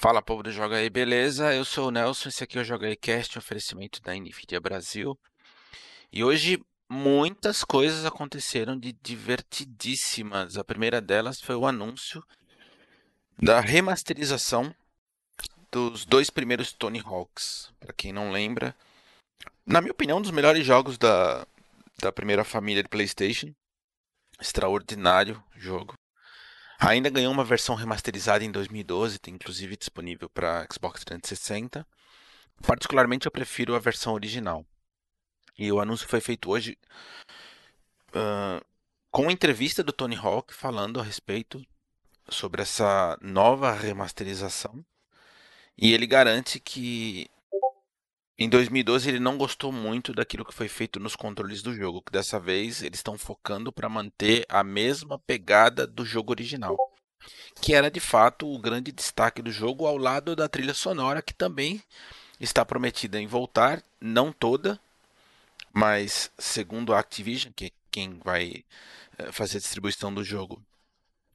Fala 0.00 0.22
povo 0.22 0.44
do 0.44 0.52
Joga 0.52 0.76
aí, 0.76 0.88
beleza? 0.88 1.52
Eu 1.52 1.64
sou 1.64 1.88
o 1.88 1.90
Nelson, 1.90 2.28
esse 2.28 2.44
aqui 2.44 2.56
é 2.56 2.60
o 2.60 2.64
Joga 2.64 2.86
aí 2.86 2.94
Cast, 2.94 3.36
oferecimento 3.36 4.00
da 4.00 4.14
Nvidia 4.14 4.60
Brasil. 4.60 5.18
E 6.12 6.22
hoje 6.22 6.64
muitas 6.88 7.64
coisas 7.64 8.06
aconteceram 8.06 8.78
de 8.78 8.92
divertidíssimas. 8.92 10.56
A 10.56 10.62
primeira 10.62 11.00
delas 11.00 11.40
foi 11.40 11.56
o 11.56 11.66
anúncio 11.66 12.22
da 13.42 13.58
remasterização 13.58 14.72
dos 15.68 16.04
dois 16.04 16.30
primeiros 16.30 16.72
Tony 16.72 17.02
Hawks. 17.04 17.72
Para 17.80 17.92
quem 17.92 18.12
não 18.12 18.30
lembra, 18.30 18.76
na 19.66 19.80
minha 19.80 19.92
opinião, 19.92 20.18
um 20.18 20.22
dos 20.22 20.30
melhores 20.30 20.64
jogos 20.64 20.96
da, 20.96 21.44
da 22.00 22.12
primeira 22.12 22.44
família 22.44 22.84
de 22.84 22.88
PlayStation. 22.88 23.52
Extraordinário 24.40 25.42
jogo. 25.56 25.97
Ainda 26.78 27.10
ganhou 27.10 27.32
uma 27.32 27.44
versão 27.44 27.74
remasterizada 27.74 28.44
em 28.44 28.52
2012, 28.52 29.18
tem 29.18 29.34
inclusive 29.34 29.76
disponível 29.76 30.28
para 30.28 30.66
Xbox 30.72 31.04
360. 31.04 31.84
Particularmente 32.62 33.26
eu 33.26 33.32
prefiro 33.32 33.74
a 33.74 33.80
versão 33.80 34.14
original. 34.14 34.64
E 35.58 35.72
o 35.72 35.80
anúncio 35.80 36.06
foi 36.06 36.20
feito 36.20 36.48
hoje 36.48 36.78
uh, 38.10 38.64
com 39.10 39.28
entrevista 39.28 39.82
do 39.82 39.92
Tony 39.92 40.14
Hawk 40.14 40.54
falando 40.54 41.00
a 41.00 41.02
respeito 41.02 41.64
sobre 42.28 42.62
essa 42.62 43.18
nova 43.20 43.72
remasterização. 43.72 44.84
E 45.76 45.92
ele 45.92 46.06
garante 46.06 46.60
que 46.60 47.28
em 48.38 48.48
2012 48.48 49.08
ele 49.08 49.18
não 49.18 49.36
gostou 49.36 49.72
muito 49.72 50.12
daquilo 50.12 50.44
que 50.44 50.54
foi 50.54 50.68
feito 50.68 51.00
nos 51.00 51.16
controles 51.16 51.60
do 51.60 51.74
jogo, 51.74 52.00
que 52.00 52.12
dessa 52.12 52.38
vez 52.38 52.82
eles 52.82 53.00
estão 53.00 53.18
focando 53.18 53.72
para 53.72 53.88
manter 53.88 54.46
a 54.48 54.62
mesma 54.62 55.18
pegada 55.18 55.84
do 55.88 56.04
jogo 56.04 56.30
original, 56.30 56.76
que 57.60 57.74
era 57.74 57.90
de 57.90 57.98
fato 57.98 58.48
o 58.48 58.58
grande 58.60 58.92
destaque 58.92 59.42
do 59.42 59.50
jogo 59.50 59.86
ao 59.86 59.96
lado 59.96 60.36
da 60.36 60.48
trilha 60.48 60.72
sonora 60.72 61.20
que 61.20 61.34
também 61.34 61.82
está 62.38 62.64
prometida 62.64 63.20
em 63.20 63.26
voltar, 63.26 63.82
não 64.00 64.30
toda, 64.30 64.78
mas 65.72 66.30
segundo 66.38 66.94
a 66.94 67.00
Activision, 67.00 67.52
que 67.52 67.66
é 67.66 67.70
quem 67.90 68.20
vai 68.22 68.64
eh, 69.18 69.32
fazer 69.32 69.56
a 69.56 69.60
distribuição 69.60 70.14
do 70.14 70.22
jogo, 70.22 70.62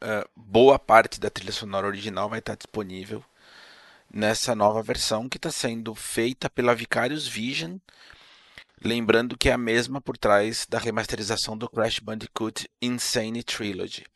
eh, 0.00 0.28
boa 0.36 0.78
parte 0.78 1.18
da 1.18 1.28
trilha 1.28 1.50
sonora 1.50 1.88
original 1.88 2.28
vai 2.28 2.38
estar 2.38 2.54
disponível 2.54 3.24
nessa 4.14 4.54
nova 4.54 4.80
versão 4.80 5.28
que 5.28 5.36
está 5.36 5.50
sendo 5.50 5.92
feita 5.92 6.48
pela 6.48 6.74
Vicarious 6.74 7.26
Vision, 7.26 7.78
lembrando 8.80 9.36
que 9.36 9.48
é 9.48 9.52
a 9.52 9.58
mesma 9.58 10.00
por 10.00 10.16
trás 10.16 10.66
da 10.70 10.78
remasterização 10.78 11.58
do 11.58 11.68
Crash 11.68 11.98
Bandicoot 11.98 12.70
Insane 12.80 13.42
Trilogy. 13.42 14.06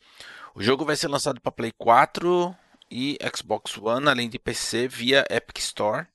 O 0.55 0.63
jogo 0.63 0.85
vai 0.85 0.95
ser 0.95 1.09
lançado 1.09 1.41
para 1.41 1.51
Play 1.51 1.73
4 1.77 2.55
e 2.89 3.17
Xbox 3.35 3.77
One, 3.77 4.07
além 4.07 4.29
de 4.29 4.39
PC, 4.39 4.87
via 4.87 5.25
Epic 5.29 5.57
Store. 5.59 6.07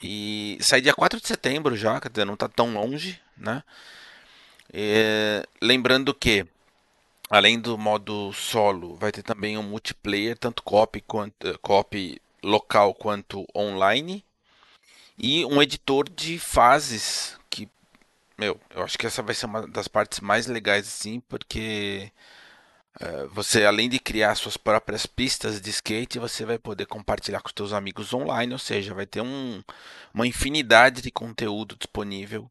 E 0.00 0.58
sai 0.60 0.82
dia 0.82 0.94
4 0.94 1.20
de 1.20 1.26
setembro 1.26 1.74
já, 1.74 1.98
quer 1.98 2.10
dizer, 2.10 2.26
não 2.26 2.34
está 2.34 2.48
tão 2.48 2.74
longe, 2.74 3.18
né? 3.36 3.64
E, 4.72 5.42
lembrando 5.60 6.14
que, 6.14 6.46
além 7.30 7.58
do 7.58 7.78
modo 7.78 8.30
solo, 8.34 8.94
vai 8.94 9.10
ter 9.10 9.22
também 9.22 9.56
um 9.56 9.62
multiplayer, 9.62 10.36
tanto 10.36 10.62
copy 10.62 11.00
quanto 11.00 11.58
copy 11.60 12.20
local 12.42 12.94
quanto 12.94 13.46
online. 13.54 14.24
E 15.18 15.44
um 15.44 15.60
editor 15.60 16.08
de 16.08 16.38
fases 16.38 17.38
que, 17.50 17.68
meu, 18.38 18.60
eu 18.70 18.82
acho 18.82 18.96
que 18.96 19.06
essa 19.06 19.22
vai 19.22 19.34
ser 19.34 19.46
uma 19.46 19.66
das 19.66 19.88
partes 19.88 20.20
mais 20.20 20.46
legais 20.46 20.86
assim, 20.86 21.20
porque 21.20 22.12
uh, 23.00 23.28
você 23.30 23.64
além 23.64 23.88
de 23.88 23.98
criar 23.98 24.34
suas 24.36 24.56
próprias 24.56 25.06
pistas 25.06 25.60
de 25.60 25.70
skate, 25.70 26.20
você 26.20 26.44
vai 26.44 26.58
poder 26.58 26.86
compartilhar 26.86 27.40
com 27.40 27.50
seus 27.56 27.72
amigos 27.72 28.14
online, 28.14 28.52
ou 28.52 28.58
seja, 28.58 28.94
vai 28.94 29.06
ter 29.06 29.20
um, 29.20 29.62
uma 30.14 30.26
infinidade 30.26 31.02
de 31.02 31.10
conteúdo 31.10 31.76
disponível 31.76 32.48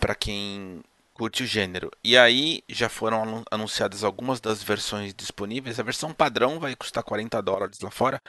para 0.00 0.14
quem 0.14 0.82
curte 1.18 1.42
o 1.42 1.46
gênero. 1.46 1.90
E 2.02 2.16
aí 2.16 2.62
já 2.68 2.88
foram 2.88 3.44
anunciadas 3.50 4.04
algumas 4.04 4.40
das 4.40 4.62
versões 4.62 5.12
disponíveis. 5.12 5.80
A 5.80 5.82
versão 5.82 6.14
padrão 6.14 6.60
vai 6.60 6.76
custar 6.76 7.02
40 7.02 7.42
dólares 7.42 7.80
lá 7.80 7.90
fora. 7.90 8.22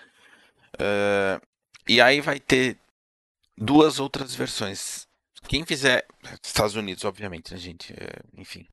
Uh, 0.75 1.41
e 1.88 2.00
aí 2.02 2.22
vai 2.22 2.40
ter 2.40 2.78
duas 3.57 4.00
outras 4.00 4.35
versões. 4.35 5.07
Quem 5.47 5.66
fizer. 5.66 6.06
Estados 6.44 6.75
Unidos, 6.75 7.03
obviamente, 7.06 7.52
né, 7.53 7.57
gente? 7.57 7.94
É, 7.94 8.22
enfim. 8.40 8.68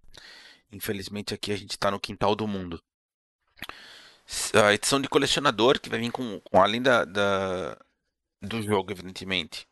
Infelizmente 0.70 1.32
aqui 1.32 1.52
a 1.52 1.56
gente 1.56 1.70
está 1.70 1.90
no 1.90 2.00
quintal 2.00 2.34
do 2.34 2.46
mundo. 2.46 2.82
A 4.52 4.74
edição 4.74 5.00
de 5.00 5.08
colecionador, 5.08 5.80
que 5.80 5.88
vai 5.88 6.00
vir 6.00 6.10
com, 6.10 6.40
com 6.40 6.60
além 6.60 6.82
da, 6.82 7.04
da, 7.04 7.78
do 8.42 8.60
jogo, 8.60 8.90
evidentemente. 8.90 9.66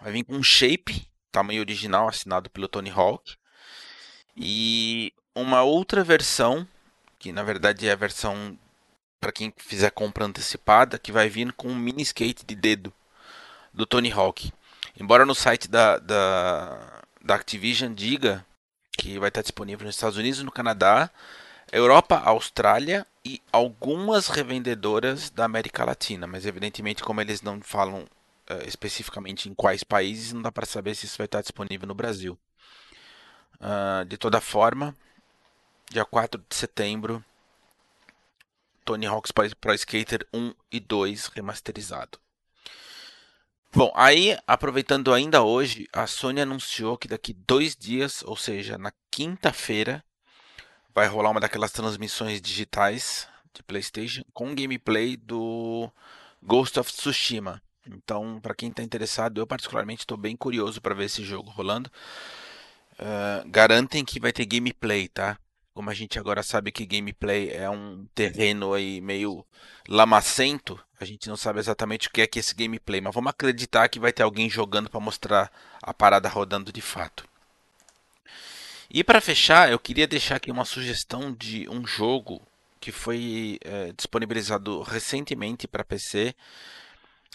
Vai 0.00 0.12
vir 0.12 0.24
com 0.24 0.34
um 0.34 0.42
shape, 0.42 1.08
tamanho 1.32 1.60
original, 1.60 2.08
assinado 2.08 2.48
pelo 2.48 2.68
Tony 2.68 2.90
Hawk. 2.90 3.36
E 4.36 5.12
uma 5.34 5.62
outra 5.62 6.04
versão, 6.04 6.66
que 7.18 7.32
na 7.32 7.42
verdade 7.42 7.88
é 7.88 7.92
a 7.92 7.96
versão 7.96 8.56
para 9.20 9.32
quem 9.32 9.52
fizer 9.56 9.90
compra 9.90 10.24
antecipada, 10.24 10.98
que 10.98 11.12
vai 11.12 11.28
vir 11.28 11.52
com 11.52 11.68
um 11.68 11.74
mini 11.74 12.02
skate 12.02 12.44
de 12.44 12.54
dedo 12.54 12.92
do 13.72 13.86
Tony 13.86 14.10
Hawk. 14.12 14.52
Embora 14.98 15.26
no 15.26 15.34
site 15.34 15.68
da, 15.68 15.98
da, 15.98 17.02
da 17.22 17.34
Activision 17.34 17.92
diga 17.92 18.44
que 18.96 19.18
vai 19.18 19.28
estar 19.28 19.42
disponível 19.42 19.86
nos 19.86 19.96
Estados 19.96 20.16
Unidos, 20.16 20.42
no 20.42 20.50
Canadá, 20.50 21.10
Europa, 21.70 22.16
Austrália 22.24 23.06
e 23.24 23.42
algumas 23.52 24.28
revendedoras 24.28 25.30
da 25.30 25.44
América 25.44 25.84
Latina, 25.84 26.26
mas 26.26 26.46
evidentemente 26.46 27.02
como 27.02 27.20
eles 27.20 27.42
não 27.42 27.60
falam 27.60 28.02
uh, 28.02 28.66
especificamente 28.66 29.48
em 29.48 29.54
quais 29.54 29.82
países, 29.82 30.32
não 30.32 30.42
dá 30.42 30.52
para 30.52 30.64
saber 30.64 30.94
se 30.94 31.06
isso 31.06 31.18
vai 31.18 31.26
estar 31.26 31.42
disponível 31.42 31.86
no 31.86 31.94
Brasil. 31.94 32.38
Uh, 33.56 34.04
de 34.04 34.16
toda 34.16 34.40
forma, 34.40 34.94
dia 35.90 36.04
4 36.04 36.42
de 36.48 36.54
setembro 36.54 37.24
Tony 38.86 39.04
Hawk's 39.04 39.32
Pro 39.60 39.74
Skater 39.74 40.26
1 40.32 40.54
e 40.70 40.78
2 40.78 41.26
remasterizado. 41.26 42.18
Bom, 43.74 43.92
aí, 43.94 44.38
aproveitando 44.46 45.12
ainda 45.12 45.42
hoje, 45.42 45.88
a 45.92 46.06
Sony 46.06 46.40
anunciou 46.40 46.96
que 46.96 47.08
daqui 47.08 47.34
dois 47.34 47.76
dias, 47.76 48.22
ou 48.24 48.36
seja, 48.36 48.78
na 48.78 48.92
quinta-feira, 49.10 50.02
vai 50.94 51.08
rolar 51.08 51.30
uma 51.30 51.40
daquelas 51.40 51.72
transmissões 51.72 52.40
digitais 52.40 53.28
de 53.52 53.62
PlayStation 53.64 54.22
com 54.32 54.54
gameplay 54.54 55.16
do 55.16 55.90
Ghost 56.40 56.78
of 56.78 56.90
Tsushima. 56.90 57.60
Então, 57.86 58.38
para 58.40 58.54
quem 58.54 58.70
está 58.70 58.82
interessado, 58.82 59.40
eu 59.40 59.46
particularmente 59.46 60.02
estou 60.02 60.16
bem 60.16 60.36
curioso 60.36 60.80
para 60.80 60.94
ver 60.94 61.06
esse 61.06 61.24
jogo 61.24 61.50
rolando. 61.50 61.90
Uh, 62.92 63.46
garantem 63.50 64.04
que 64.04 64.20
vai 64.20 64.32
ter 64.32 64.46
gameplay, 64.46 65.08
tá? 65.08 65.36
Como 65.76 65.90
a 65.90 65.94
gente 65.94 66.18
agora 66.18 66.42
sabe 66.42 66.72
que 66.72 66.86
gameplay 66.86 67.50
é 67.50 67.68
um 67.68 68.06
terreno 68.14 68.72
aí 68.72 68.98
meio 68.98 69.44
lamacento, 69.86 70.82
a 70.98 71.04
gente 71.04 71.28
não 71.28 71.36
sabe 71.36 71.58
exatamente 71.58 72.08
o 72.08 72.10
que 72.10 72.22
é 72.22 72.26
que 72.26 72.38
é 72.38 72.40
esse 72.40 72.54
gameplay, 72.54 72.98
mas 72.98 73.14
vamos 73.14 73.28
acreditar 73.28 73.86
que 73.90 74.00
vai 74.00 74.10
ter 74.10 74.22
alguém 74.22 74.48
jogando 74.48 74.88
para 74.88 74.98
mostrar 74.98 75.52
a 75.82 75.92
parada 75.92 76.30
rodando 76.30 76.72
de 76.72 76.80
fato. 76.80 77.28
E 78.88 79.04
para 79.04 79.20
fechar, 79.20 79.70
eu 79.70 79.78
queria 79.78 80.06
deixar 80.06 80.36
aqui 80.36 80.50
uma 80.50 80.64
sugestão 80.64 81.30
de 81.30 81.68
um 81.68 81.86
jogo 81.86 82.40
que 82.80 82.90
foi 82.90 83.58
é, 83.62 83.92
disponibilizado 83.92 84.80
recentemente 84.80 85.68
para 85.68 85.84
PC 85.84 86.34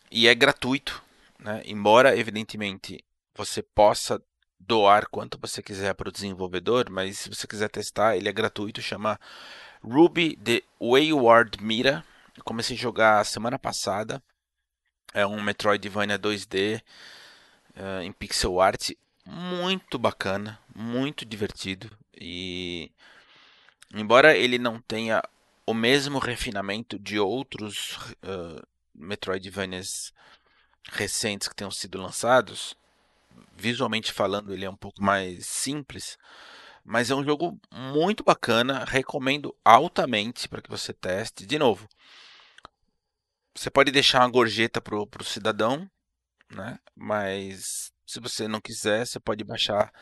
e 0.09 0.27
é 0.27 0.33
gratuito, 0.33 0.99
né? 1.37 1.61
embora 1.63 2.17
evidentemente 2.17 3.05
você 3.35 3.61
possa 3.61 4.19
doar 4.67 5.07
quanto 5.07 5.37
você 5.39 5.61
quiser 5.61 5.93
para 5.93 6.09
o 6.09 6.11
desenvolvedor, 6.11 6.89
mas 6.89 7.19
se 7.19 7.29
você 7.29 7.47
quiser 7.47 7.69
testar, 7.69 8.15
ele 8.15 8.29
é 8.29 8.31
gratuito, 8.31 8.81
chama 8.81 9.19
Ruby 9.83 10.35
The 10.37 10.61
Wayward 10.79 11.61
Mira. 11.63 12.03
Eu 12.37 12.43
comecei 12.43 12.75
a 12.75 12.79
jogar 12.79 13.25
semana 13.25 13.59
passada. 13.59 14.21
É 15.13 15.25
um 15.25 15.41
Metroidvania 15.41 16.17
2D 16.17 16.79
uh, 16.79 16.83
eh, 17.75 18.03
em 18.03 18.11
pixel 18.11 18.61
art 18.61 18.91
muito 19.25 19.99
bacana, 19.99 20.57
muito 20.73 21.25
divertido 21.25 21.91
e 22.19 22.91
embora 23.93 24.37
ele 24.37 24.57
não 24.57 24.79
tenha 24.79 25.21
o 25.65 25.73
mesmo 25.73 26.19
refinamento 26.19 26.97
de 26.97 27.19
outros 27.19 27.97
uh, 28.23 28.65
Metroidvanias 28.93 30.13
recentes 30.89 31.47
que 31.47 31.55
tenham 31.55 31.71
sido 31.71 32.01
lançados, 32.01 32.75
visualmente 33.61 34.11
falando, 34.11 34.53
ele 34.53 34.65
é 34.65 34.69
um 34.69 34.75
pouco 34.75 35.01
mais 35.01 35.45
simples, 35.45 36.17
mas 36.83 37.11
é 37.11 37.15
um 37.15 37.23
jogo 37.23 37.59
muito 37.71 38.23
bacana, 38.23 38.83
recomendo 38.83 39.55
altamente 39.63 40.49
para 40.49 40.61
que 40.61 40.69
você 40.69 40.91
teste. 40.91 41.45
De 41.45 41.59
novo, 41.59 41.87
você 43.55 43.69
pode 43.69 43.91
deixar 43.91 44.21
uma 44.21 44.29
gorjeta 44.29 44.81
para 44.81 44.95
o 44.97 45.23
cidadão, 45.23 45.89
né? 46.49 46.79
mas 46.95 47.91
se 48.05 48.19
você 48.19 48.47
não 48.47 48.59
quiser, 48.59 49.05
você 49.05 49.19
pode 49.19 49.43
baixar 49.43 49.93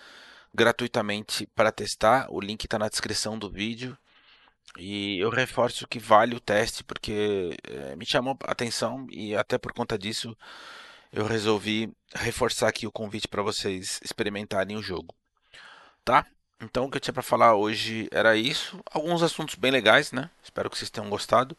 gratuitamente 0.53 1.45
para 1.47 1.71
testar. 1.71 2.27
O 2.29 2.39
link 2.39 2.63
está 2.63 2.79
na 2.79 2.89
descrição 2.89 3.38
do 3.38 3.51
vídeo. 3.51 3.97
E 4.77 5.19
eu 5.19 5.29
reforço 5.29 5.88
que 5.88 6.00
vale 6.00 6.35
o 6.35 6.39
teste 6.39 6.83
porque 6.83 7.57
eh, 7.63 7.95
me 7.95 8.06
chamou 8.06 8.38
a 8.44 8.51
atenção 8.51 9.07
e 9.09 9.35
até 9.35 9.57
por 9.57 9.73
conta 9.73 9.97
disso 9.97 10.38
eu 11.11 11.25
resolvi 11.25 11.91
reforçar 12.13 12.67
aqui 12.67 12.85
o 12.88 12.91
convite 12.91 13.27
para 13.27 13.41
vocês 13.41 14.00
experimentarem 14.03 14.77
o 14.77 14.81
jogo, 14.81 15.13
tá? 16.03 16.25
Então 16.61 16.85
o 16.85 16.91
que 16.91 16.97
eu 16.97 17.01
tinha 17.01 17.13
para 17.13 17.23
falar 17.23 17.56
hoje 17.56 18.07
era 18.11 18.35
isso, 18.35 18.79
alguns 18.91 19.23
assuntos 19.23 19.56
bem 19.56 19.71
legais, 19.71 20.11
né? 20.11 20.29
Espero 20.44 20.69
que 20.69 20.77
vocês 20.77 20.89
tenham 20.89 21.09
gostado. 21.09 21.57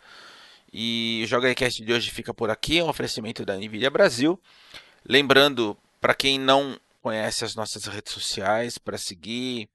E 0.72 1.22
o 1.24 1.26
Joga 1.26 1.48
Recast 1.48 1.84
de 1.84 1.92
hoje 1.92 2.10
fica 2.10 2.32
por 2.32 2.50
aqui, 2.50 2.78
é 2.78 2.84
um 2.84 2.88
oferecimento 2.88 3.44
da 3.44 3.56
Nvidia 3.56 3.90
Brasil. 3.90 4.40
Lembrando, 5.04 5.76
para 6.00 6.14
quem 6.14 6.38
não 6.38 6.78
conhece 7.02 7.44
as 7.44 7.54
nossas 7.54 7.86
redes 7.86 8.12
sociais, 8.12 8.78
para 8.78 8.98
seguir, 8.98 9.68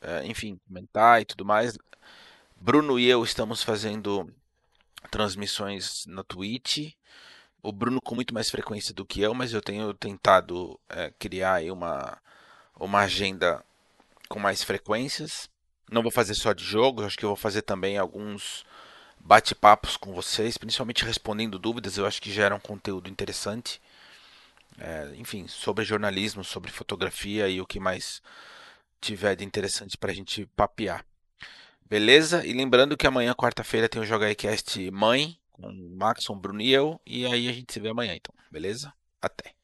eh, 0.00 0.22
enfim, 0.24 0.58
comentar 0.66 1.20
e 1.20 1.24
tudo 1.24 1.44
mais, 1.44 1.78
Bruno 2.56 2.98
e 2.98 3.08
eu 3.08 3.22
estamos 3.22 3.62
fazendo 3.62 4.32
transmissões 5.10 6.06
na 6.06 6.24
Twitch. 6.24 6.94
O 7.62 7.70
Bruno 7.70 8.00
com 8.00 8.14
muito 8.14 8.34
mais 8.34 8.50
frequência 8.50 8.92
do 8.92 9.04
que 9.04 9.20
eu, 9.20 9.34
mas 9.34 9.52
eu 9.52 9.62
tenho 9.62 9.94
tentado 9.94 10.78
é, 10.88 11.12
criar 11.18 11.54
aí 11.54 11.70
uma, 11.70 12.18
uma 12.78 13.00
agenda 13.00 13.64
com 14.28 14.38
mais 14.38 14.62
frequências. 14.64 15.48
Não 15.90 16.02
vou 16.02 16.10
fazer 16.10 16.34
só 16.34 16.52
de 16.52 16.64
jogos, 16.64 17.04
acho 17.04 17.18
que 17.18 17.24
eu 17.24 17.28
vou 17.28 17.36
fazer 17.36 17.62
também 17.62 17.98
alguns 17.98 18.64
bate-papos 19.20 19.96
com 19.96 20.12
vocês, 20.12 20.58
principalmente 20.58 21.04
respondendo 21.04 21.58
dúvidas. 21.58 21.96
Eu 21.96 22.06
acho 22.06 22.20
que 22.20 22.32
gera 22.32 22.54
um 22.54 22.60
conteúdo 22.60 23.08
interessante. 23.08 23.80
É, 24.78 25.12
enfim, 25.16 25.46
sobre 25.46 25.84
jornalismo, 25.84 26.42
sobre 26.42 26.70
fotografia 26.70 27.48
e 27.48 27.60
o 27.60 27.66
que 27.66 27.78
mais 27.78 28.22
tiver 29.00 29.36
de 29.36 29.44
interessante 29.44 29.96
para 29.96 30.10
a 30.10 30.14
gente 30.14 30.46
papear. 30.56 31.04
Beleza? 31.88 32.44
E 32.46 32.52
lembrando 32.52 32.96
que 32.96 33.06
amanhã, 33.06 33.34
quarta-feira, 33.34 33.88
tem 33.88 34.00
o 34.00 34.06
Joga 34.06 34.34
Cast 34.34 34.90
Mãe, 34.90 35.36
com 35.62 35.68
o 35.68 35.96
Maxon, 35.96 36.38
Bruno 36.38 36.60
e 36.60 36.72
eu. 36.72 37.00
E 37.06 37.26
aí 37.26 37.48
a 37.48 37.52
gente 37.52 37.72
se 37.72 37.80
vê 37.80 37.88
amanhã, 37.88 38.14
então. 38.14 38.34
Beleza? 38.50 38.92
Até. 39.20 39.54